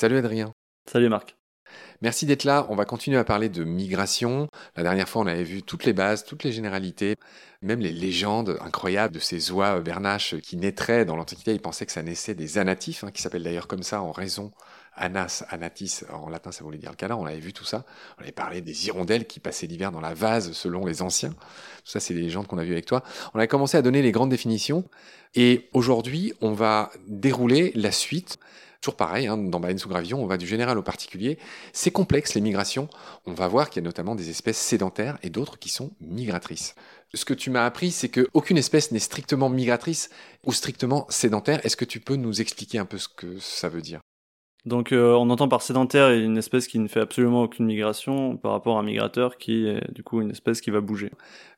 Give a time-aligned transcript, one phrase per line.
[0.00, 0.52] Salut Adrien.
[0.86, 1.36] Salut Marc.
[2.02, 2.68] Merci d'être là.
[2.68, 4.46] On va continuer à parler de migration.
[4.76, 7.16] La dernière fois, on avait vu toutes les bases, toutes les généralités,
[7.62, 11.52] même les légendes incroyables de ces oies bernaches qui naîtraient dans l'Antiquité.
[11.52, 14.52] Ils pensaient que ça naissait des anatifs, hein, qui s'appellent d'ailleurs comme ça en raison
[14.98, 17.84] Anas, anatis, en latin ça voulait dire le canard, on avait vu tout ça.
[18.18, 21.30] On avait parlé des hirondelles qui passaient l'hiver dans la vase selon les anciens.
[21.30, 23.02] Tout ça, c'est des légendes qu'on a vues avec toi.
[23.34, 24.84] On a commencé à donner les grandes définitions.
[25.34, 28.38] Et aujourd'hui, on va dérouler la suite.
[28.80, 31.38] Toujours pareil, hein, dans Baleine sous gravillon, on va du général au particulier.
[31.72, 32.88] C'est complexe, les migrations.
[33.26, 36.76] On va voir qu'il y a notamment des espèces sédentaires et d'autres qui sont migratrices.
[37.12, 40.10] Ce que tu m'as appris, c'est qu'aucune espèce n'est strictement migratrice
[40.44, 41.64] ou strictement sédentaire.
[41.66, 44.00] Est-ce que tu peux nous expliquer un peu ce que ça veut dire?
[44.68, 48.52] Donc euh, on entend par sédentaire une espèce qui ne fait absolument aucune migration par
[48.52, 51.10] rapport à un migrateur qui est du coup une espèce qui va bouger.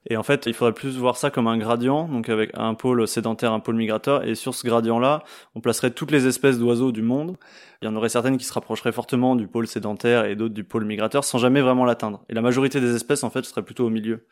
[0.08, 3.06] Et en fait, il faudrait plus voir ça comme un gradient, donc avec un pôle
[3.08, 5.24] sédentaire, un pôle migrateur, et sur ce gradient-là,
[5.56, 7.36] on placerait toutes les espèces d'oiseaux du monde.
[7.82, 10.62] Il y en aurait certaines qui se rapprocheraient fortement du pôle sédentaire et d'autres du
[10.62, 12.24] pôle migrateur sans jamais vraiment l'atteindre.
[12.28, 14.24] Et la majorité des espèces en fait serait plutôt au milieu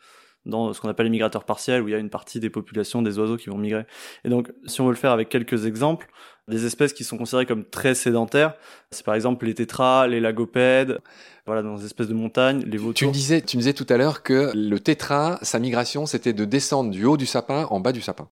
[0.45, 3.01] dans ce qu'on appelle les migrateurs partiels, où il y a une partie des populations
[3.01, 3.85] des oiseaux qui vont migrer.
[4.23, 6.07] Et donc, si on veut le faire avec quelques exemples,
[6.49, 8.53] des espèces qui sont considérées comme très sédentaires,
[8.91, 10.99] c'est par exemple les tétras, les lagopèdes,
[11.45, 12.93] voilà, dans des espèces de montagnes, les vautours.
[12.95, 16.33] Tu me disais, tu me disais tout à l'heure que le tétra, sa migration, c'était
[16.33, 18.29] de descendre du haut du sapin en bas du sapin.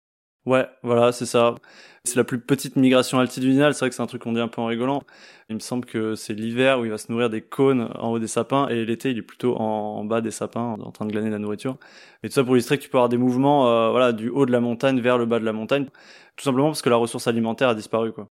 [0.45, 1.55] Ouais, voilà, c'est ça.
[2.03, 3.73] C'est la plus petite migration altitudinale.
[3.75, 5.03] C'est vrai que c'est un truc qu'on dit un peu en rigolant.
[5.49, 8.17] Il me semble que c'est l'hiver où il va se nourrir des cônes en haut
[8.19, 11.27] des sapins et l'été il est plutôt en, bas des sapins en train de glaner
[11.27, 11.77] de la nourriture.
[12.23, 14.47] Et tout ça pour illustrer que tu peux avoir des mouvements, euh, voilà, du haut
[14.47, 15.85] de la montagne vers le bas de la montagne,
[16.35, 18.27] tout simplement parce que la ressource alimentaire a disparu, quoi.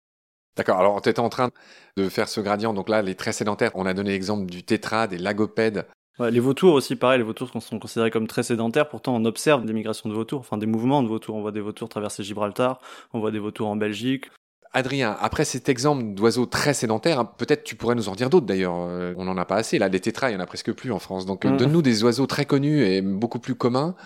[0.56, 0.78] D'accord.
[0.78, 1.50] Alors, tu étais en train
[1.96, 2.74] de faire ce gradient.
[2.74, 5.86] Donc là, les très sédentaires, on a donné l'exemple du tétra, des lagopèdes,
[6.28, 9.72] les vautours aussi, pareil, les vautours sont considérés comme très sédentaires, pourtant on observe des
[9.72, 11.36] migrations de vautours, enfin des mouvements de vautours.
[11.36, 12.80] On voit des vautours traverser Gibraltar,
[13.12, 14.26] on voit des vautours en Belgique.
[14.72, 18.46] Adrien, après cet exemple d'oiseaux très sédentaires, hein, peut-être tu pourrais nous en dire d'autres
[18.46, 18.76] d'ailleurs.
[18.76, 19.78] Euh, on n'en a pas assez.
[19.80, 21.26] Là, des tétras, il y en a presque plus en France.
[21.26, 21.56] Donc, euh, mm.
[21.56, 23.96] donne-nous des oiseaux très connus et beaucoup plus communs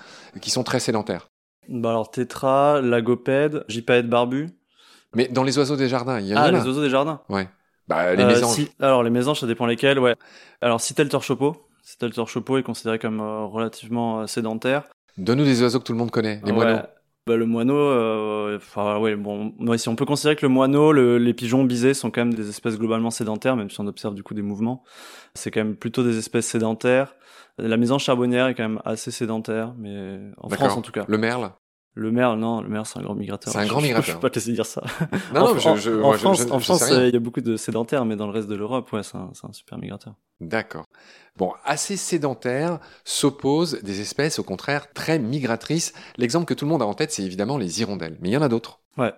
[0.41, 1.29] qui sont très sédentaires.
[1.69, 4.49] Bah alors, tétra, lagopède, gypaète barbu.
[5.15, 6.41] Mais dans les oiseaux des jardins, il y en a.
[6.45, 7.21] Ah, les oiseaux des jardins.
[7.29, 7.49] Ouais.
[7.87, 8.67] Bah, les euh, mésanges.
[8.81, 10.17] alors, les mésanges, ça dépend lesquels, ouais.
[10.63, 14.85] Alors, le torchopeau, cet torchepeau est considéré comme euh, relativement euh, sédentaire.
[15.19, 16.81] Donne-nous des oiseaux que tout le monde connaît, les moineaux.
[17.27, 21.35] Bah, le moineau, euh, enfin ouais, bon, si on peut considérer que le moineau, les
[21.35, 24.35] pigeons bisés sont quand même des espèces globalement sédentaires, même si on observe du coup
[24.35, 24.83] des mouvements.
[25.35, 27.15] C'est quand même plutôt des espèces sédentaires.
[27.57, 31.05] La maison charbonnière est quand même assez sédentaire, mais en France en tout cas.
[31.09, 31.53] Le merle?
[31.97, 33.53] Le merle, non, le merle, c'est un grand migrateur.
[33.53, 34.05] C'est un grand migrateur.
[34.09, 34.83] Je, peux pas te laisser dire ça.
[35.33, 38.17] Non, en, je, je, en, France, en France il y a beaucoup de sédentaires, mais
[38.17, 40.15] dans le reste de l'Europe, ouais, c'est un, un, super migrateur.
[40.41, 40.87] D'accord.
[41.37, 45.93] Bon, assez sédentaire s'opposent des espèces, au contraire, très migratrices.
[46.17, 48.19] L'exemple que tout le monde a en tête, c'est évidemment les hirondelles.
[48.21, 48.81] Mais il y en a d'autres.
[48.97, 49.13] Ouais.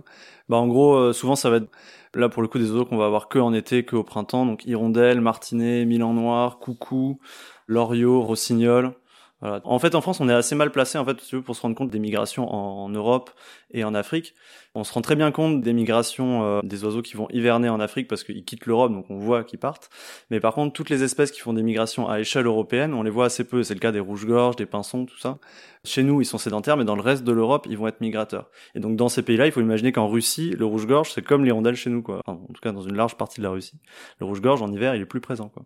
[0.48, 1.70] Bah, en gros, euh, souvent, ça va être,
[2.14, 4.44] là, pour le coup, des oiseaux qu'on va avoir que en été, que au printemps.
[4.44, 7.20] Donc, hirondelles, martinets, milan noir, coucou,
[7.66, 8.94] loriot, rossignol.
[9.42, 11.90] En fait, en France, on est assez mal placé en fait, pour se rendre compte
[11.90, 13.30] des migrations en, Europe
[13.70, 14.34] et en Afrique.
[14.74, 17.78] On se rend très bien compte des migrations euh, des oiseaux qui vont hiverner en
[17.78, 19.90] Afrique parce qu'ils quittent l'Europe, donc on voit qu'ils partent.
[20.30, 23.10] Mais par contre, toutes les espèces qui font des migrations à échelle européenne, on les
[23.10, 23.62] voit assez peu.
[23.62, 25.38] C'est le cas des rouges-gorges, des pinsons, tout ça.
[25.84, 28.48] Chez nous, ils sont sédentaires, mais dans le reste de l'Europe, ils vont être migrateurs.
[28.74, 31.76] Et donc dans ces pays-là, il faut imaginer qu'en Russie, le rouge-gorge, c'est comme l'hirondelle
[31.76, 32.22] chez nous, quoi.
[32.26, 33.78] en tout cas, dans une large partie de la Russie,
[34.18, 35.64] le rouge-gorge en hiver, il est plus présent, quoi.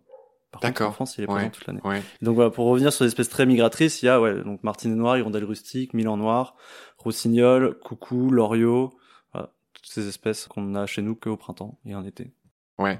[0.61, 0.89] D'accord.
[0.89, 1.81] En France, il est présent toute l'année.
[2.21, 4.95] Donc voilà, pour revenir sur les espèces très migratrices, il y a ouais, donc martinet
[4.95, 6.55] noir, hirondelle rustique, milan noir,
[6.97, 8.93] rossignol, coucou, loriot,
[9.33, 12.33] voilà, toutes ces espèces qu'on a chez nous qu'au printemps et en été.
[12.77, 12.99] Ouais.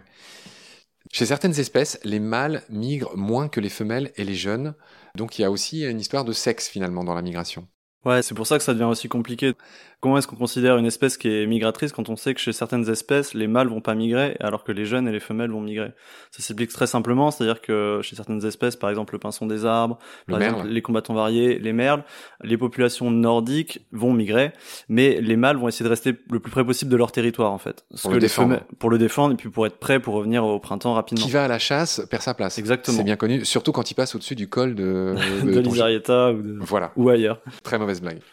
[1.12, 4.76] Chez certaines espèces, les mâles migrent moins que les femelles et les jeunes.
[5.16, 7.68] Donc il y a aussi une histoire de sexe finalement dans la migration.
[8.04, 9.54] Ouais, c'est pour ça que ça devient aussi compliqué.
[10.00, 12.90] Comment est-ce qu'on considère une espèce qui est migratrice quand on sait que chez certaines
[12.90, 15.92] espèces, les mâles vont pas migrer alors que les jeunes et les femelles vont migrer?
[16.32, 20.00] Ça s'explique très simplement, c'est-à-dire que chez certaines espèces, par exemple le pinson des arbres,
[20.28, 22.04] par exemple, les combattants variés, les merles,
[22.44, 24.54] les populations nordiques vont migrer,
[24.90, 27.60] mais les mâles vont essayer de rester le plus près possible de leur territoire en
[27.60, 27.86] fait.
[28.02, 28.60] pour le défendre.
[28.80, 31.24] pour le défendre et puis pour être prêt pour revenir au printemps rapidement.
[31.24, 32.58] Qui va à la chasse perd sa place.
[32.58, 32.98] Exactement.
[32.98, 35.14] C'est bien connu, surtout quand il passe au-dessus du col de
[35.44, 36.60] de, de ou, de...
[36.62, 36.92] voilà.
[36.96, 37.40] ou ailleurs.
[37.62, 38.24] Très James Blank.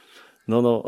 [0.49, 0.83] Non, non.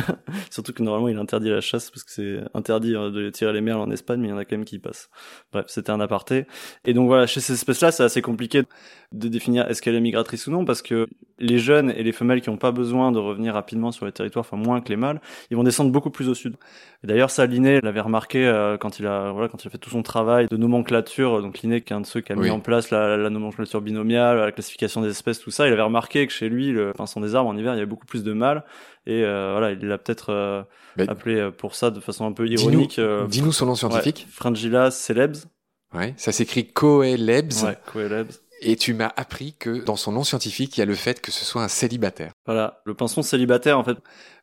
[0.50, 3.60] Surtout que normalement, il interdit la chasse parce que c'est interdit euh, de tirer les
[3.60, 5.08] merles en Espagne, mais il y en a quand même qui y passent.
[5.52, 6.46] Bref, c'était un aparté.
[6.84, 8.64] Et donc voilà, chez ces espèces-là, c'est assez compliqué
[9.12, 11.06] de définir est-ce qu'elle est migratrice ou non parce que
[11.38, 14.44] les jeunes et les femelles qui n'ont pas besoin de revenir rapidement sur les territoires,
[14.44, 15.20] enfin moins que les mâles,
[15.50, 16.56] ils vont descendre beaucoup plus au sud.
[17.04, 19.78] Et d'ailleurs, ça, Linné l'avait remarqué euh, quand il a, voilà, quand il a fait
[19.78, 21.40] tout son travail de nomenclature.
[21.42, 23.80] Donc Linné, qui est un de ceux qui a mis en place la, la, nomenclature
[23.80, 27.20] binomiale, la classification des espèces, tout ça, il avait remarqué que chez lui, le pinson
[27.20, 28.64] des arbres en hiver, il y avait beaucoup plus de mâles
[29.06, 30.62] et euh, voilà, il l'a peut-être euh,
[31.08, 33.00] appelé euh, pour ça de façon un peu ironique.
[33.28, 34.26] Dis-nous son nom scientifique.
[34.26, 35.46] Ouais, Frangilla celebs.
[35.94, 37.64] Ouais, ça s'écrit Coelebs.
[37.64, 38.40] Ouais, Coelebs.
[38.60, 41.30] Et tu m'as appris que dans son nom scientifique, il y a le fait que
[41.30, 42.32] ce soit un célibataire.
[42.46, 43.98] Voilà, le pinson célibataire en fait.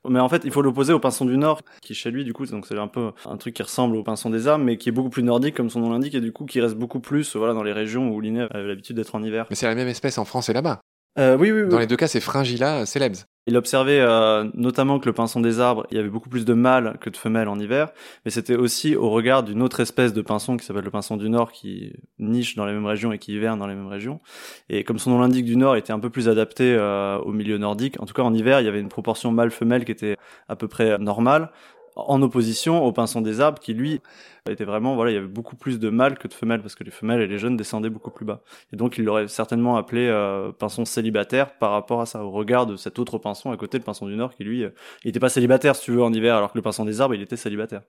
[0.08, 2.34] Mais en fait, il faut l'opposer au pinson du Nord, qui est chez lui du
[2.34, 4.90] coup, donc c'est un peu un truc qui ressemble au pinson des arbres, mais qui
[4.90, 7.36] est beaucoup plus nordique comme son nom l'indique, et du coup qui reste beaucoup plus
[7.36, 9.48] voilà dans les régions où Linné avait l'habitude d'être en hiver.
[9.50, 10.82] Mais c'est la même espèce en France et là-bas.
[11.20, 11.70] Euh, oui, oui, oui.
[11.70, 13.26] Dans les deux cas, c'est Fringilla celebs.
[13.48, 16.54] Il observait euh, notamment que le pinson des arbres, il y avait beaucoup plus de
[16.54, 17.90] mâles que de femelles en hiver,
[18.24, 21.28] mais c'était aussi au regard d'une autre espèce de pinson qui s'appelle le pinson du
[21.28, 24.22] Nord, qui niche dans les mêmes régions et qui hiverne dans les mêmes régions.
[24.70, 27.58] Et comme son nom l'indique, du Nord était un peu plus adapté euh, au milieu
[27.58, 28.00] nordique.
[28.00, 30.18] En tout cas, en hiver, il y avait une proportion mâle-femelle qui était
[30.48, 31.50] à peu près normale
[31.96, 34.02] en opposition au pinson des arbres qui lui
[34.50, 36.84] était vraiment voilà il y avait beaucoup plus de mâles que de femelles parce que
[36.84, 38.42] les femelles et les jeunes descendaient beaucoup plus bas.
[38.74, 42.66] Et donc il l'aurait certainement appelé euh, pinson célibataire par rapport à ça au regard
[42.66, 44.70] de cet autre pinson à côté le pinson du nord qui lui euh,
[45.04, 47.16] il était pas célibataire si tu veux en hiver alors que le pinson des arbres
[47.16, 47.82] il était célibataire.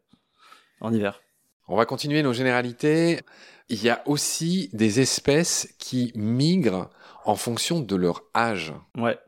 [0.81, 1.21] En hiver.
[1.69, 3.21] On va continuer nos généralités.
[3.69, 6.91] Il y a aussi des espèces qui migrent
[7.25, 8.75] en fonction de leur âge.
[8.97, 9.19] Ouais.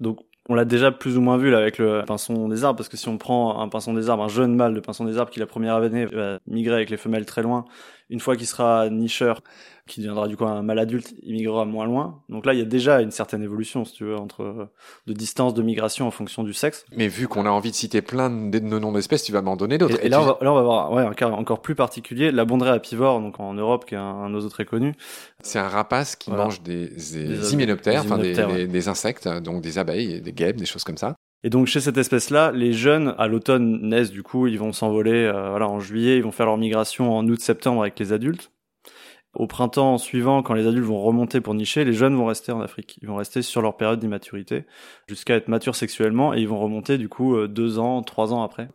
[0.00, 2.88] Donc on l'a déjà plus ou moins vu là avec le pinson des arbres, parce
[2.88, 5.30] que si on prend un pinson des arbres, un jeune mâle de pinson des arbres
[5.30, 7.64] qui la première année va migrer avec les femelles très loin,
[8.12, 9.42] une fois qu'il sera nicheur,
[9.88, 12.22] qui deviendra du coup un mâle adulte, il migrera moins loin.
[12.28, 14.68] Donc là, il y a déjà une certaine évolution, si tu veux, entre
[15.06, 16.84] de distance de migration en fonction du sexe.
[16.94, 19.78] Mais vu qu'on a envie de citer plein de, noms d'espèces, tu vas m'en donner
[19.78, 19.98] d'autres.
[20.04, 22.44] Et, là, on va, là, on va voir ouais, un cas encore plus particulier, la
[22.44, 24.94] bondrée apivore, donc en Europe, qui est un, oiseau très connu.
[25.42, 30.20] C'est un rapace qui mange des, des, hyménoptères, enfin des, des, insectes, donc des abeilles,
[30.20, 31.16] des guêpes, des choses comme ça.
[31.44, 35.24] Et donc chez cette espèce-là, les jeunes à l'automne naissent du coup, ils vont s'envoler
[35.24, 38.52] euh, voilà en juillet, ils vont faire leur migration en août-septembre avec les adultes.
[39.34, 42.60] Au printemps suivant, quand les adultes vont remonter pour nicher, les jeunes vont rester en
[42.60, 42.98] Afrique.
[43.00, 44.66] Ils vont rester sur leur période d'immaturité
[45.08, 48.42] jusqu'à être matures sexuellement et ils vont remonter du coup euh, deux ans, trois ans
[48.42, 48.68] après.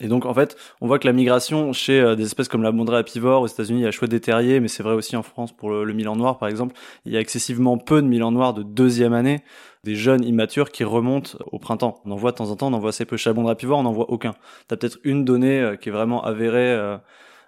[0.00, 2.72] Et donc en fait, on voit que la migration chez euh, des espèces comme la
[2.72, 5.22] mondrée apivore aux États-Unis, il y a chouette des terriers, mais c'est vrai aussi en
[5.22, 6.74] France pour le, Milan noir par exemple.
[7.04, 9.44] Il y a excessivement peu de Milan noir de deuxième année,
[9.84, 12.00] des jeunes immatures qui remontent au printemps.
[12.04, 13.16] On en voit de temps en temps, on en voit assez peu.
[13.34, 14.34] Mondrée apivore, on n'en voit aucun.
[14.68, 16.98] T'as peut-être une donnée euh, qui est vraiment avérée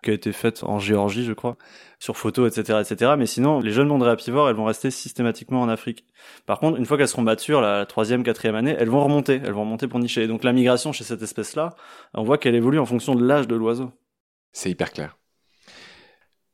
[0.03, 1.57] qui a été faite en Géorgie, je crois,
[2.01, 3.13] sur photo, etc., etc.
[3.17, 6.05] Mais sinon, les jeunes réapivores, elles vont rester systématiquement en Afrique.
[6.45, 9.53] Par contre, une fois qu'elles seront matures, la troisième, quatrième année, elles vont remonter, elles
[9.53, 10.27] vont remonter pour nicher.
[10.27, 11.77] donc la migration chez cette espèce-là,
[12.15, 13.93] on voit qu'elle évolue en fonction de l'âge de l'oiseau.
[14.53, 15.17] C'est hyper clair.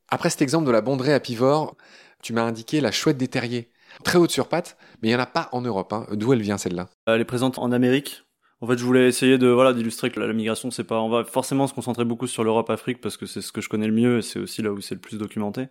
[0.09, 1.77] Après cet exemple de la bondrée apivore,
[2.23, 3.71] tu m'as indiqué la chouette des terriers.
[4.05, 5.93] Très haute sur pattes, mais il n'y en a pas en Europe.
[5.93, 6.07] Hein.
[6.13, 6.89] D'où elle vient celle-là?
[7.07, 8.25] Elle est présente en Amérique,
[8.61, 11.25] en fait, je voulais essayer de voilà d'illustrer que la, migration, c'est pas, on va
[11.25, 14.19] forcément se concentrer beaucoup sur l'Europe-Afrique parce que c'est ce que je connais le mieux
[14.19, 15.69] et c'est aussi là où c'est le plus documenté.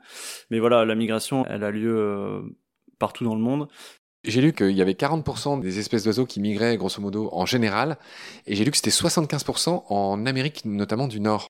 [0.52, 2.42] Mais voilà, la migration, elle a lieu euh,
[2.98, 3.68] partout dans le monde.
[4.24, 7.98] J'ai lu qu'il y avait 40% des espèces d'oiseaux qui migraient grosso modo en général,
[8.46, 11.48] et j'ai lu que c'était 75% en Amérique, notamment du Nord.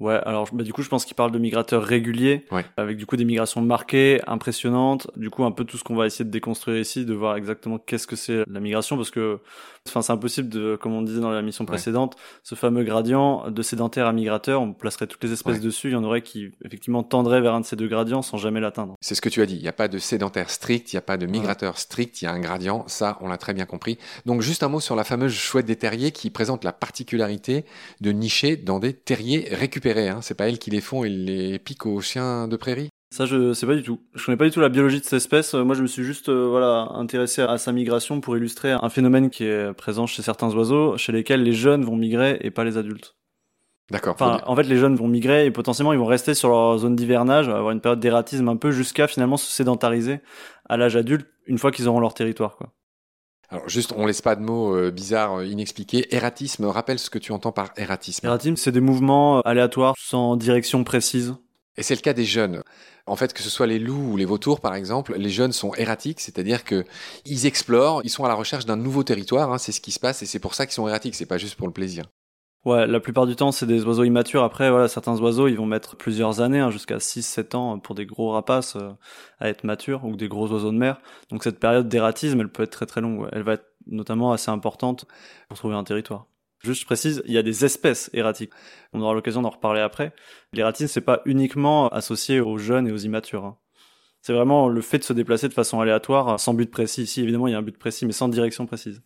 [0.00, 2.44] Ouais, alors bah, du coup, je pense qu'il parle de migrateurs réguliers,
[2.76, 5.08] avec du coup des migrations marquées, impressionnantes.
[5.16, 7.78] Du coup, un peu tout ce qu'on va essayer de déconstruire ici, de voir exactement
[7.78, 9.38] qu'est-ce que c'est la migration, parce que
[9.88, 13.62] enfin, c'est impossible de, comme on disait dans la mission précédente, ce fameux gradient de
[13.62, 17.02] sédentaire à migrateur, on placerait toutes les espèces dessus, il y en aurait qui effectivement
[17.02, 18.94] tendraient vers un de ces deux gradients sans jamais l'atteindre.
[19.00, 19.56] C'est ce que tu as dit.
[19.56, 22.24] Il n'y a pas de sédentaire strict, il n'y a pas de migrateur strict, il
[22.24, 22.84] y a un gradient.
[22.88, 23.98] Ça, on l'a très bien compris.
[24.26, 27.64] Donc, juste un mot sur la fameuse chouette des terriers qui présente la particularité
[28.00, 30.20] de nicher dans des terriers récupérés Hein.
[30.22, 32.88] C'est pas elles qui les font, ils les piquent aux chiens de prairie?
[33.10, 34.00] Ça, je sais pas du tout.
[34.14, 35.54] Je connais pas du tout la biologie de cette espèce.
[35.54, 39.30] Moi, je me suis juste euh, voilà intéressé à sa migration pour illustrer un phénomène
[39.30, 42.76] qui est présent chez certains oiseaux, chez lesquels les jeunes vont migrer et pas les
[42.76, 43.14] adultes.
[43.90, 44.14] D'accord.
[44.14, 46.96] Enfin, en fait, les jeunes vont migrer et potentiellement ils vont rester sur leur zone
[46.96, 50.20] d'hivernage, avoir une période d'ératisme un peu jusqu'à finalement se sédentariser
[50.68, 52.72] à l'âge adulte une fois qu'ils auront leur territoire, quoi.
[53.54, 56.12] Alors juste, on laisse pas de mots euh, bizarres, euh, inexpliqués.
[56.12, 58.26] Erratisme, rappelle ce que tu entends par erratisme.
[58.26, 61.36] Erratisme, c'est des mouvements euh, aléatoires sans direction précise.
[61.76, 62.64] Et c'est le cas des jeunes.
[63.06, 65.72] En fait, que ce soit les loups ou les vautours, par exemple, les jeunes sont
[65.76, 66.84] erratiques, c'est-à-dire que
[67.26, 69.52] ils explorent, ils sont à la recherche d'un nouveau territoire.
[69.52, 71.14] Hein, c'est ce qui se passe, et c'est pour ça qu'ils sont erratiques.
[71.14, 72.06] C'est pas juste pour le plaisir.
[72.64, 74.42] Ouais, la plupart du temps, c'est des oiseaux immatures.
[74.42, 78.06] Après, voilà, certains oiseaux, ils vont mettre plusieurs années, hein, jusqu'à 6-7 ans pour des
[78.06, 78.92] gros rapaces euh,
[79.38, 80.98] à être matures, ou des gros oiseaux de mer.
[81.28, 83.28] Donc cette période d'ératisme, elle peut être très très longue.
[83.32, 85.04] Elle va être notamment assez importante
[85.48, 86.26] pour trouver un territoire.
[86.62, 88.52] Juste, je précise, il y a des espèces erratiques.
[88.94, 90.14] On aura l'occasion d'en reparler après.
[90.54, 93.44] L'ératisme, c'est pas uniquement associé aux jeunes et aux immatures.
[93.44, 93.58] Hein.
[94.22, 97.02] C'est vraiment le fait de se déplacer de façon aléatoire, sans but précis.
[97.02, 99.02] Ici, évidemment, il y a un but précis, mais sans direction précise.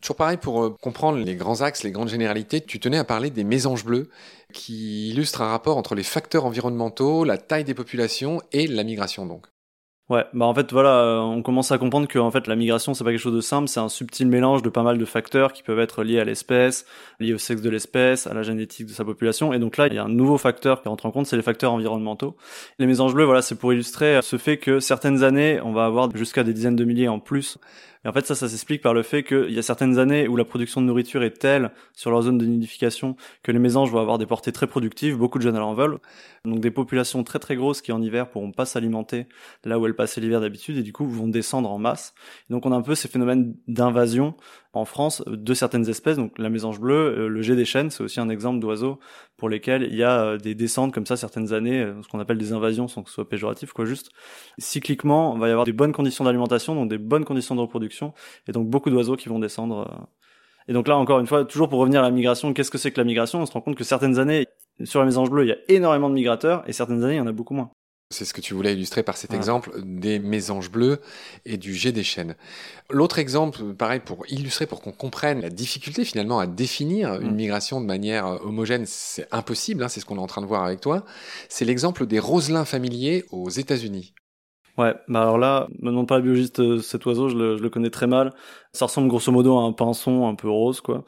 [0.00, 3.30] Toujours pareil, pour euh, comprendre les grands axes, les grandes généralités, tu tenais à parler
[3.30, 4.08] des mésanges bleus,
[4.52, 9.26] qui illustrent un rapport entre les facteurs environnementaux, la taille des populations et la migration
[9.26, 9.46] donc.
[10.08, 12.94] Ouais, bah en fait voilà, euh, on commence à comprendre que en fait la migration
[12.94, 15.52] c'est pas quelque chose de simple, c'est un subtil mélange de pas mal de facteurs
[15.52, 16.84] qui peuvent être liés à l'espèce,
[17.20, 19.52] liés au sexe de l'espèce, à la génétique de sa population.
[19.52, 21.42] Et donc là, il y a un nouveau facteur qui rentre en compte, c'est les
[21.42, 22.36] facteurs environnementaux.
[22.80, 26.10] Les mésanges bleus, voilà, c'est pour illustrer ce fait que certaines années, on va avoir
[26.16, 27.58] jusqu'à des dizaines de milliers en plus
[28.04, 30.36] et en fait, ça, ça s'explique par le fait qu'il y a certaines années où
[30.36, 34.00] la production de nourriture est telle sur leur zone de nidification que les mésanges vont
[34.00, 35.98] avoir des portées très productives, beaucoup de jeunes à l'envol.
[36.46, 39.26] Donc des populations très très grosses qui en hiver pourront pas s'alimenter
[39.64, 42.14] là où elles passaient l'hiver d'habitude et du coup vont descendre en masse.
[42.48, 44.34] donc on a un peu ces phénomènes d'invasion
[44.72, 46.16] en France de certaines espèces.
[46.16, 48.98] Donc la mésange bleue, euh, le jet des chênes, c'est aussi un exemple d'oiseaux
[49.36, 52.20] pour lesquels il y a euh, des descentes comme ça certaines années, euh, ce qu'on
[52.20, 53.84] appelle des invasions sans que ce soit péjoratif, quoi.
[53.84, 54.10] Juste
[54.58, 58.14] cycliquement, il va y avoir des bonnes conditions d'alimentation, donc des bonnes conditions de reproduction,
[58.48, 60.08] et donc beaucoup d'oiseaux qui vont descendre.
[60.68, 62.92] Et donc là, encore une fois, toujours pour revenir à la migration, qu'est-ce que c'est
[62.92, 63.40] que la migration?
[63.40, 64.46] On se rend compte que certaines années,
[64.84, 67.20] sur la mésange bleue, il y a énormément de migrateurs, et certaines années, il y
[67.20, 67.70] en a beaucoup moins.
[68.12, 71.00] C'est ce que tu voulais illustrer par cet exemple des mésanges bleus
[71.44, 72.34] et du jet des chênes.
[72.90, 77.36] L'autre exemple, pareil, pour illustrer, pour qu'on comprenne la difficulté finalement à définir une mm.
[77.36, 80.46] migration de manière euh, homogène, c'est impossible, hein, c'est ce qu'on est en train de
[80.46, 81.04] voir avec toi,
[81.48, 84.12] c'est l'exemple des roselins familiers aux États-Unis.
[84.80, 87.90] Ouais, bah alors là, me demande pas la biologiste euh, cet oiseau, je le, connais
[87.90, 88.32] très mal.
[88.72, 91.04] Ça ressemble grosso modo à un pinson un peu rose, quoi.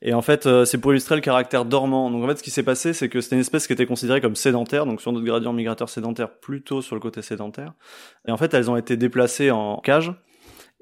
[0.00, 2.10] Et en fait, euh, c'est pour illustrer le caractère dormant.
[2.10, 4.20] Donc en fait, ce qui s'est passé, c'est que c'était une espèce qui était considérée
[4.20, 7.74] comme sédentaire, donc sur notre gradient migrateur sédentaire, plutôt sur le côté sédentaire.
[8.26, 10.12] Et en fait, elles ont été déplacées en cage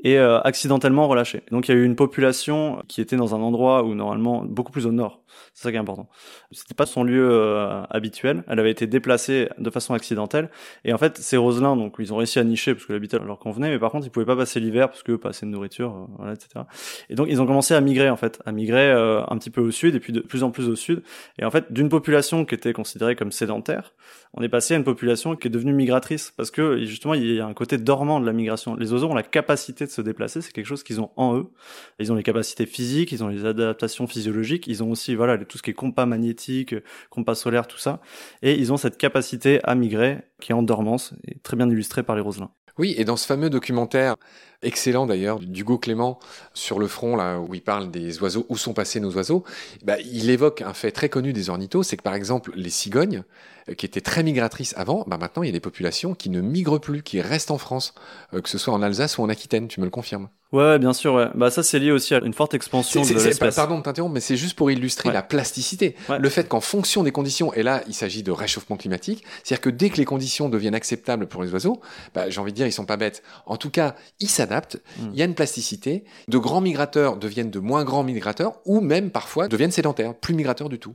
[0.02, 1.42] et euh, accidentellement relâchées.
[1.50, 4.72] Donc il y a eu une population qui était dans un endroit où normalement beaucoup
[4.72, 5.19] plus au nord.
[5.54, 6.08] C'est ça qui est important.
[6.52, 8.44] C'était pas son lieu euh, habituel.
[8.48, 10.50] Elle avait été déplacée de façon accidentelle.
[10.84, 13.38] Et en fait, ces roselins, donc ils ont réussi à nicher parce que l'habitat leur
[13.38, 16.08] convenait, mais par contre ils pouvaient pas passer l'hiver parce que pas assez de nourriture,
[16.20, 16.64] euh, etc.
[17.08, 19.70] Et donc ils ont commencé à migrer en fait, à migrer un petit peu au
[19.70, 21.02] sud et puis de plus en plus au sud.
[21.38, 23.94] Et en fait, d'une population qui était considérée comme sédentaire,
[24.34, 27.40] on est passé à une population qui est devenue migratrice parce que justement il y
[27.40, 28.74] a un côté dormant de la migration.
[28.76, 31.50] Les oiseaux ont la capacité de se déplacer, c'est quelque chose qu'ils ont en eux.
[31.98, 35.58] Ils ont les capacités physiques, ils ont les adaptations physiologiques, ils ont aussi voilà tout
[35.58, 36.74] ce qui est compas magnétique,
[37.10, 38.00] compas solaire, tout ça,
[38.42, 42.02] et ils ont cette capacité à migrer qui est en dormance et très bien illustrée
[42.02, 42.50] par les roselins.
[42.78, 44.16] Oui, et dans ce fameux documentaire,
[44.62, 46.18] excellent d'ailleurs, d'Hugo Clément,
[46.54, 49.44] sur le front, là, où il parle des oiseaux, où sont passés nos oiseaux,
[49.84, 53.24] bah, il évoque un fait très connu des ornithos, c'est que par exemple, les cigognes,
[53.68, 56.40] euh, qui étaient très migratrices avant, bah maintenant il y a des populations qui ne
[56.40, 57.94] migrent plus, qui restent en France,
[58.34, 60.28] euh, que ce soit en Alsace ou en Aquitaine, tu me le confirmes?
[60.52, 61.14] Ouais, bien sûr.
[61.14, 61.28] Ouais.
[61.34, 63.54] Bah ça, c'est lié aussi à une forte expansion de l'espèce.
[63.54, 65.94] Pardon de t'interrompre, mais c'est juste pour illustrer la plasticité.
[66.18, 69.70] Le fait qu'en fonction des conditions, et là, il s'agit de réchauffement climatique, c'est-à-dire que
[69.70, 71.80] dès que les conditions deviennent acceptables pour les oiseaux,
[72.14, 73.22] bah, j'ai envie de dire, ils sont pas bêtes.
[73.46, 74.49] En tout cas, ils s'adaptent.
[74.50, 75.10] Hmm.
[75.12, 76.04] Il y a une plasticité.
[76.28, 80.68] De grands migrateurs deviennent de moins grands migrateurs, ou même parfois deviennent sédentaires, plus migrateurs
[80.68, 80.94] du tout.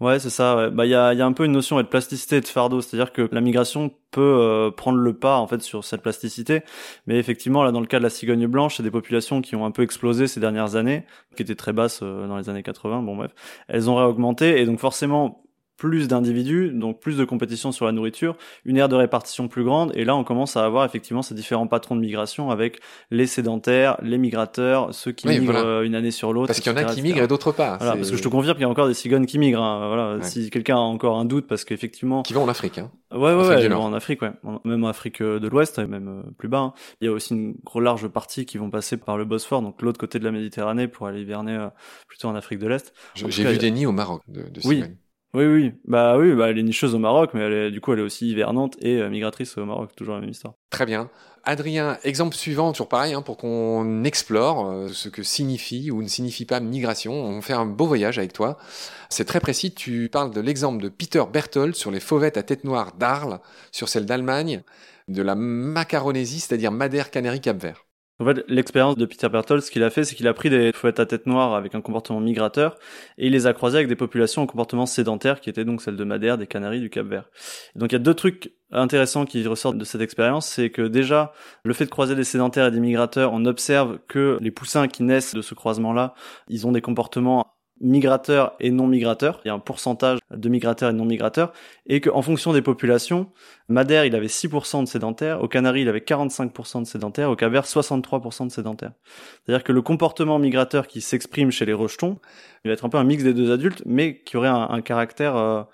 [0.00, 0.56] Ouais, c'est ça.
[0.56, 0.70] Ouais.
[0.70, 2.82] Bah, il y a, y a un peu une notion de plasticité et de fardeau,
[2.82, 6.62] c'est-à-dire que la migration peut euh, prendre le pas en fait sur cette plasticité,
[7.06, 9.64] mais effectivement là dans le cas de la cigogne blanche, c'est des populations qui ont
[9.64, 13.02] un peu explosé ces dernières années, qui étaient très basses euh, dans les années 80.
[13.02, 13.32] Bon bref,
[13.68, 15.45] elles ont réaugmenté et donc forcément
[15.76, 19.92] plus d'individus, donc plus de compétition sur la nourriture, une aire de répartition plus grande,
[19.94, 22.80] et là on commence à avoir effectivement ces différents patrons de migration avec
[23.10, 26.48] les sédentaires, les migrateurs, ceux qui migrent euh, une année sur l'autre.
[26.48, 27.76] Parce qu'il y en a qui migrent et d'autres pas.
[27.76, 29.62] Voilà, parce que je te confirme qu'il y a encore des cigognes qui migrent.
[29.62, 29.88] Hein.
[29.88, 32.22] Voilà, si quelqu'un a encore un doute, parce qu'effectivement.
[32.22, 32.78] Qui vont en Afrique.
[32.78, 32.90] Hein.
[33.12, 34.32] Ouais, ouais, ouais en Afrique, ouais.
[34.64, 36.58] Même en Afrique euh, de l'Ouest, même euh, plus bas.
[36.58, 36.74] Hein.
[37.00, 39.80] Il y a aussi une grosse large partie qui vont passer par le Bosphore, donc
[39.82, 41.68] l'autre côté de la Méditerranée, pour aller hiverner
[42.08, 42.92] plutôt en Afrique de l'Est.
[43.14, 44.96] J'ai vu des nids au Maroc de, de cigognes.
[45.36, 48.02] Oui, oui, bah oui, bah elle est nicheuse au Maroc, mais du coup elle est
[48.02, 50.54] aussi hivernante et euh, migratrice au Maroc, toujours la même histoire.
[50.70, 51.10] Très bien.
[51.44, 56.08] Adrien, exemple suivant, toujours pareil, hein, pour qu'on explore euh, ce que signifie ou ne
[56.08, 57.12] signifie pas migration.
[57.12, 58.56] On fait un beau voyage avec toi.
[59.10, 62.64] C'est très précis, tu parles de l'exemple de Peter Berthold sur les fauvettes à tête
[62.64, 63.40] noire d'Arles,
[63.72, 64.62] sur celle d'Allemagne,
[65.08, 67.85] de la Macaronésie, c'est-à-dire Madère, Canaries, Cap-Vert.
[68.18, 70.72] En fait, l'expérience de Peter Berthold, ce qu'il a fait, c'est qu'il a pris des
[70.72, 72.76] fouettes à tête noire avec un comportement migrateur
[73.18, 75.96] et il les a croisées avec des populations en comportement sédentaire qui étaient donc celles
[75.96, 77.28] de Madère, des Canaries, du Cap-Vert.
[77.74, 81.32] Donc il y a deux trucs intéressants qui ressortent de cette expérience, c'est que déjà,
[81.62, 85.02] le fait de croiser des sédentaires et des migrateurs, on observe que les poussins qui
[85.02, 86.14] naissent de ce croisement-là,
[86.48, 89.40] ils ont des comportements migrateurs et non migrateurs.
[89.44, 91.52] Il y a un pourcentage de migrateurs et non migrateurs.
[91.86, 93.28] Et qu'en fonction des populations,
[93.68, 95.42] Madère, il avait 6% de sédentaires.
[95.42, 97.30] Au Canaries, il avait 45% de sédentaires.
[97.30, 98.92] Au Cap-Vert, 63% de sédentaires.
[99.44, 102.18] C'est-à-dire que le comportement migrateur qui s'exprime chez les rejetons,
[102.64, 105.36] il va être un peu un mix des deux adultes, mais qui aurait un, caractère
[105.36, 105.64] euh, euh,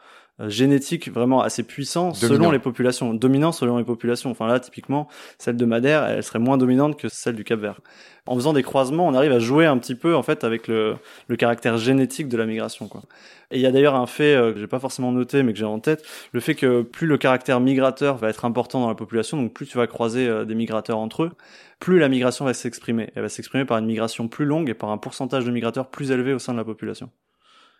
[0.40, 4.30] génétique vraiment assez puissant selon les populations, dominant selon les populations.
[4.30, 5.08] Enfin là, typiquement,
[5.38, 7.80] celle de Madère, elle serait moins dominante que celle du Cap-Vert.
[8.26, 10.94] En faisant des croisements, on arrive à jouer un petit peu en fait avec le,
[11.28, 12.88] le caractère génétique de la migration.
[12.88, 13.02] Quoi.
[13.50, 15.58] Et il y a d'ailleurs un fait euh, que j'ai pas forcément noté, mais que
[15.58, 18.94] j'ai en tête, le fait que plus le caractère migrateur va être important dans la
[18.94, 21.32] population, donc plus tu vas croiser euh, des migrateurs entre eux,
[21.78, 23.10] plus la migration va s'exprimer.
[23.14, 26.10] Elle va s'exprimer par une migration plus longue et par un pourcentage de migrateurs plus
[26.10, 27.10] élevé au sein de la population.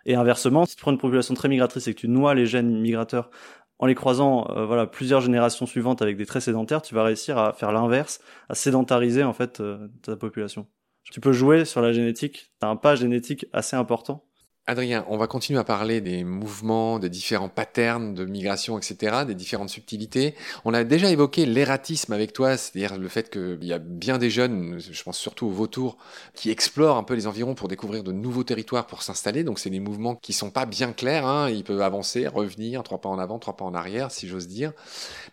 [0.06, 2.80] Et inversement, si tu prends une population très migratrice et que tu noies les gènes
[2.80, 3.30] migrateurs
[3.78, 7.38] en les croisant euh, voilà plusieurs générations suivantes avec des traits sédentaires, tu vas réussir
[7.38, 10.68] à faire l'inverse, à sédentariser en fait euh, ta population.
[11.10, 14.24] Tu peux jouer sur la génétique, tu as un pas génétique assez important
[14.68, 19.34] Adrien, on va continuer à parler des mouvements, des différents patterns de migration, etc., des
[19.34, 20.36] différentes subtilités.
[20.64, 24.30] On a déjà évoqué l'ératisme avec toi, c'est-à-dire le fait qu'il y a bien des
[24.30, 25.98] jeunes, je pense surtout aux vautours,
[26.34, 29.42] qui explorent un peu les environs pour découvrir de nouveaux territoires pour s'installer.
[29.42, 31.26] Donc c'est des mouvements qui sont pas bien clairs.
[31.26, 31.50] Hein.
[31.50, 34.72] Ils peuvent avancer, revenir, trois pas en avant, trois pas en arrière, si j'ose dire.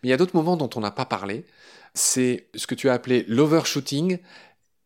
[0.02, 1.46] Mais il y a d'autres mouvements dont on n'a pas parlé.
[1.94, 4.18] C'est ce que tu as appelé l'overshooting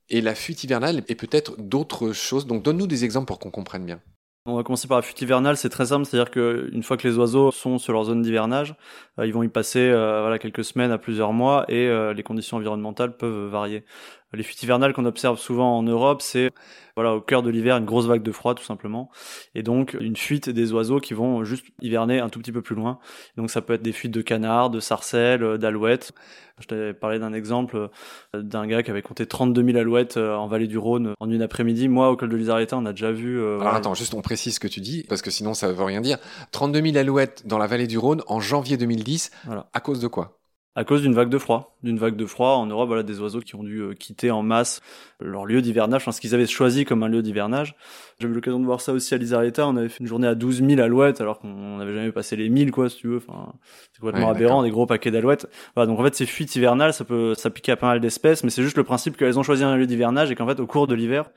[0.09, 2.45] et la fuite hivernale et peut-être d'autres choses.
[2.45, 4.01] Donc donne-nous des exemples pour qu'on comprenne bien.
[4.45, 7.17] On va commencer par la fuite hivernale, c'est très simple, c'est-à-dire qu'une fois que les
[7.17, 8.75] oiseaux sont sur leur zone d'hivernage,
[9.17, 12.23] euh, ils vont y passer euh, voilà quelques semaines à plusieurs mois et euh, les
[12.23, 13.85] conditions environnementales peuvent varier.
[14.33, 16.49] Les fuites hivernales qu'on observe souvent en Europe, c'est
[16.95, 19.09] voilà, au cœur de l'hiver, une grosse vague de froid tout simplement,
[19.55, 22.75] et donc une fuite des oiseaux qui vont juste hiverner un tout petit peu plus
[22.75, 22.99] loin.
[23.35, 26.11] Donc ça peut être des fuites de canards, de sarcelles, euh, d'alouettes.
[26.59, 27.89] Je t'avais parlé d'un exemple
[28.35, 31.29] euh, d'un gars qui avait compté 32 000 alouettes euh, en vallée du Rhône en
[31.29, 31.87] une après-midi.
[31.87, 33.39] Moi, au col de l'Isareta, on a déjà vu.
[33.41, 36.01] Alors attends, juste on précise ce que tu dis parce que sinon ça veut rien
[36.01, 36.17] dire.
[36.51, 39.31] 32 000 alouettes dans la vallée du Rhône en janvier 2010.
[39.45, 39.67] Voilà.
[39.73, 40.42] À cause de quoi?
[40.75, 43.41] À cause d'une vague de froid, d'une vague de froid en Europe, voilà des oiseaux
[43.41, 44.81] qui ont dû euh, quitter en masse
[45.19, 47.75] leur lieu d'hivernage, enfin ce qu'ils avaient choisi comme un lieu d'hivernage.
[48.19, 50.33] J'avais eu l'occasion de voir ça aussi à l'Isareta, on avait fait une journée à
[50.33, 53.53] 12 000 alouettes alors qu'on n'avait jamais passé les 1000 quoi si tu veux, enfin
[53.91, 55.47] c'est complètement aberrant, des gros paquets d'alouettes.
[55.75, 58.49] Voilà, donc en fait ces fuites hivernales, ça peut s'appliquer à pas mal d'espèces, mais
[58.49, 60.87] c'est juste le principe qu'elles ont choisi un lieu d'hivernage et qu'en fait au cours
[60.87, 61.29] de l'hiver,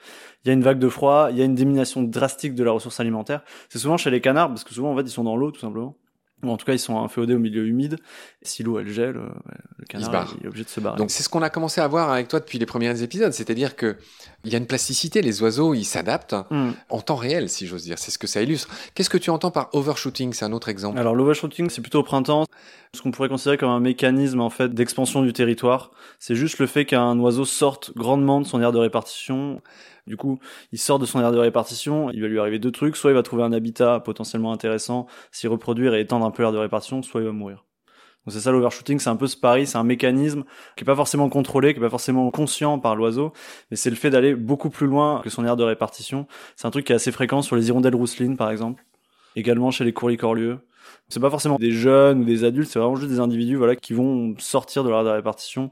[0.45, 2.71] il y a une vague de froid, il y a une diminution drastique de la
[2.71, 3.43] ressource alimentaire.
[3.69, 5.61] C'est souvent chez les canards parce que souvent en fait ils sont dans l'eau tout
[5.61, 5.97] simplement
[6.43, 7.99] en tout cas, ils sont inféodés au milieu humide.
[8.43, 9.29] Si l'eau elle gèle, euh,
[9.79, 10.99] le canard est obligé de se barrer.
[10.99, 13.77] Donc c'est ce qu'on a commencé à voir avec toi depuis les premiers épisodes, c'est-à-dire
[13.77, 13.97] que
[14.47, 16.71] il y a une plasticité, les oiseaux ils s'adaptent hmm.
[16.89, 17.99] en temps réel, si j'ose dire.
[17.99, 18.69] C'est ce que ça illustre.
[18.95, 20.33] Qu'est-ce que tu entends par overshooting?
[20.33, 20.99] C'est un autre exemple.
[20.99, 22.47] Alors l'overshooting, c'est plutôt au printemps,
[22.95, 25.91] ce qu'on pourrait considérer comme un mécanisme en fait d'expansion du territoire.
[26.19, 29.61] C'est juste le fait qu'un oiseau sorte grandement de son aire de répartition
[30.07, 30.39] du coup,
[30.71, 33.15] il sort de son aire de répartition, il va lui arriver deux trucs, soit il
[33.15, 37.03] va trouver un habitat potentiellement intéressant, s'y reproduire et étendre un peu l'aire de répartition,
[37.03, 37.65] soit il va mourir.
[38.29, 40.45] C'est ça l'overshooting, c'est un peu ce pari, c'est un mécanisme
[40.77, 43.33] qui est pas forcément contrôlé, qui est pas forcément conscient par l'oiseau,
[43.71, 46.27] mais c'est le fait d'aller beaucoup plus loin que son aire de répartition.
[46.57, 48.85] C'est un truc qui est assez fréquent sur les hirondelles rousselines par exemple,
[49.37, 50.59] également chez les courlis-corlieux.
[51.09, 53.93] C'est pas forcément des jeunes ou des adultes, c'est vraiment juste des individus voilà qui
[53.93, 55.71] vont sortir de l'aire de répartition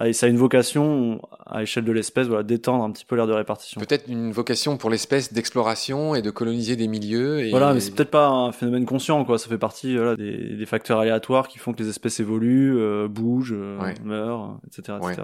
[0.00, 3.26] et ça a une vocation à échelle de l'espèce voilà, d'étendre un petit peu l'aire
[3.26, 3.78] de répartition.
[3.78, 7.40] Peut-être une vocation pour l'espèce d'exploration et de coloniser des milieux.
[7.40, 7.50] Et...
[7.50, 9.38] Voilà, mais c'est peut-être pas un phénomène conscient, quoi.
[9.38, 13.06] Ça fait partie voilà, des, des facteurs aléatoires qui font que les espèces évoluent, euh,
[13.06, 14.98] bougent, euh, meurent, etc.
[15.02, 15.22] etc.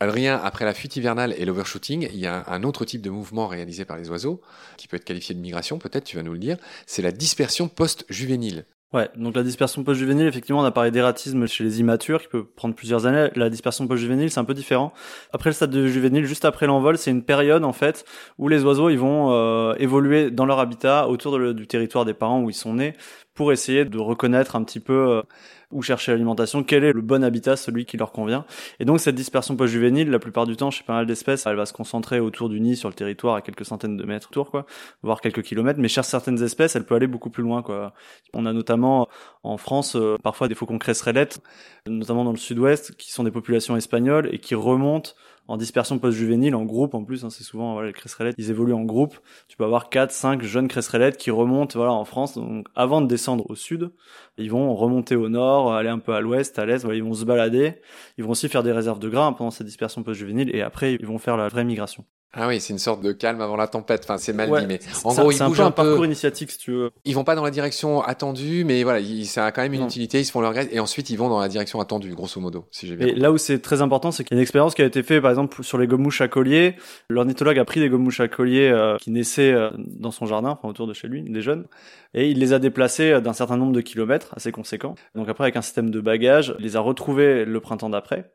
[0.00, 3.46] Adrien, après la fuite hivernale et l'overshooting, il y a un autre type de mouvement
[3.46, 4.40] réalisé par les oiseaux,
[4.76, 7.68] qui peut être qualifié de migration, peut-être, tu vas nous le dire, c'est la dispersion
[7.68, 8.64] post-juvénile.
[8.92, 12.44] Ouais, donc la dispersion post-juvénile, effectivement, on a parlé d'ératisme chez les immatures qui peut
[12.44, 13.30] prendre plusieurs années.
[13.36, 14.92] La dispersion post-juvénile, c'est un peu différent.
[15.32, 18.04] Après le stade de juvénile, juste après l'envol, c'est une période en fait
[18.36, 22.42] où les oiseaux ils vont euh, évoluer dans leur habitat autour du territoire des parents
[22.42, 22.92] où ils sont nés
[23.34, 25.22] pour essayer de reconnaître un petit peu euh,
[25.70, 28.44] où chercher l'alimentation, quel est le bon habitat, celui qui leur convient.
[28.78, 31.66] Et donc cette dispersion post-juvénile, la plupart du temps, chez pas mal d'espèces, elle va
[31.66, 34.66] se concentrer autour du nid sur le territoire à quelques centaines de mètres autour, quoi,
[35.02, 35.80] voire quelques kilomètres.
[35.80, 37.94] Mais chez certaines espèces, elle peut aller beaucoup plus loin, quoi.
[38.34, 39.08] On a notamment
[39.42, 41.40] en France euh, parfois des faucons cresserellettes,
[41.86, 45.12] notamment dans le sud-ouest, qui sont des populations espagnoles et qui remontent
[45.48, 48.74] en dispersion post-juvénile, en groupe en plus, hein, c'est souvent voilà, les cresserellettes, ils évoluent
[48.74, 49.18] en groupe.
[49.48, 52.34] Tu peux avoir 4, 5 jeunes cresserellettes qui remontent voilà, en France.
[52.34, 53.90] Donc avant de descendre au sud,
[54.38, 57.14] ils vont remonter au nord, aller un peu à l'ouest, à l'est, voilà, ils vont
[57.14, 57.80] se balader.
[58.18, 61.06] Ils vont aussi faire des réserves de grains pendant cette dispersion post-juvénile et après ils
[61.06, 62.04] vont faire la vraie migration.
[62.34, 64.02] Ah oui, c'est une sorte de calme avant la tempête.
[64.04, 66.58] Enfin, c'est mal dit, mais en gros, ils bougent un, peu un parcours initiatique, si
[66.58, 66.90] tu veux.
[67.04, 70.20] Ils vont pas dans la direction attendue, mais voilà, ça a quand même une utilité.
[70.20, 72.66] Ils se font leur graisse et ensuite ils vont dans la direction attendue, grosso modo,
[72.70, 73.08] si j'ai bien.
[73.08, 75.02] Et là où c'est très important, c'est qu'il y a une expérience qui a été
[75.02, 76.76] faite, par exemple, sur les gommouches à collier.
[77.10, 80.68] L'ornithologue a pris des gommouches à collier euh, qui naissaient euh, dans son jardin, enfin
[80.68, 81.66] autour de chez lui, des jeunes,
[82.14, 84.94] et il les a déplacés euh, d'un certain nombre de kilomètres, assez conséquent.
[85.14, 88.32] Donc après, avec un système de bagages, il les a retrouvés le printemps d'après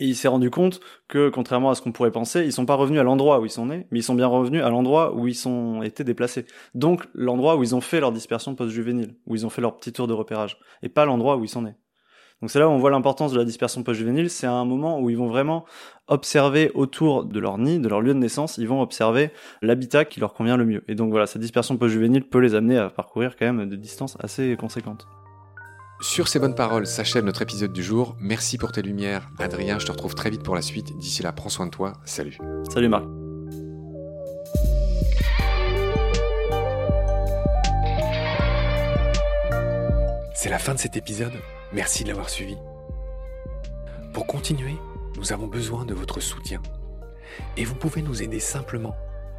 [0.00, 2.74] Et il s'est rendu compte que, contrairement à ce qu'on pourrait penser, ils sont pas
[2.74, 5.28] revenus à l'endroit où ils sont nés, mais ils sont bien revenus à l'endroit où
[5.28, 6.46] ils sont été déplacés.
[6.74, 9.92] Donc, l'endroit où ils ont fait leur dispersion post-juvénile, où ils ont fait leur petit
[9.92, 11.76] tour de repérage, et pas l'endroit où ils sont nés.
[12.40, 15.08] Donc c'est là où on voit l'importance de la dispersion post-juvénile, c'est un moment où
[15.08, 15.64] ils vont vraiment
[16.08, 19.30] observer autour de leur nid, de leur lieu de naissance, ils vont observer
[19.62, 20.84] l'habitat qui leur convient le mieux.
[20.88, 24.18] Et donc voilà, cette dispersion post-juvénile peut les amener à parcourir quand même des distances
[24.20, 25.06] assez conséquentes.
[26.04, 28.14] Sur ces bonnes paroles s'achève notre épisode du jour.
[28.20, 29.30] Merci pour tes lumières.
[29.38, 30.94] Adrien, je te retrouve très vite pour la suite.
[30.98, 31.94] D'ici là, prends soin de toi.
[32.04, 32.36] Salut.
[32.70, 33.06] Salut Marc.
[40.34, 41.32] C'est la fin de cet épisode.
[41.72, 42.58] Merci de l'avoir suivi.
[44.12, 44.76] Pour continuer,
[45.16, 46.60] nous avons besoin de votre soutien.
[47.56, 48.94] Et vous pouvez nous aider simplement,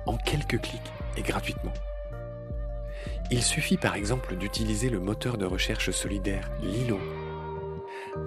[0.08, 1.74] en quelques clics et gratuitement.
[3.32, 7.00] Il suffit par exemple d'utiliser le moteur de recherche solidaire Lilo.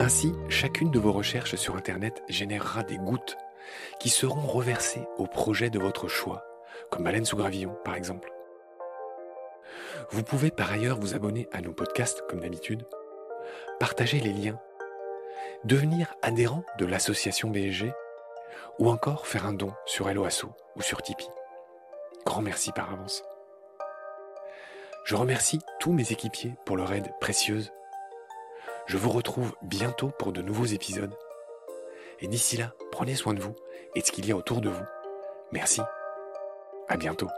[0.01, 3.37] Ainsi, chacune de vos recherches sur Internet générera des gouttes
[4.01, 6.45] qui seront reversées au projet de votre choix,
[6.91, 8.33] comme Baleine sous gravillon par exemple.
[10.11, 12.85] Vous pouvez par ailleurs vous abonner à nos podcasts comme d'habitude,
[13.79, 14.59] partager les liens,
[15.65, 17.93] devenir adhérent de l'association BSG
[18.81, 21.31] ou encore faire un don sur Helloasso ou sur Tipeee.
[22.25, 23.23] Grand merci par avance.
[25.09, 27.73] Je remercie tous mes équipiers pour leur aide précieuse.
[28.85, 31.17] Je vous retrouve bientôt pour de nouveaux épisodes.
[32.21, 33.57] Et d'ici là, prenez soin de vous
[33.95, 34.85] et de ce qu'il y a autour de vous.
[35.51, 35.81] Merci.
[36.89, 37.29] À bientôt.